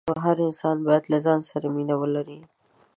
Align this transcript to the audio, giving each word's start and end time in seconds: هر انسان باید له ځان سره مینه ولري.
هر 0.25 0.37
انسان 0.47 0.77
باید 0.87 1.03
له 1.11 1.17
ځان 1.25 1.39
سره 1.49 1.67
مینه 1.75 1.95
ولري. 2.01 2.39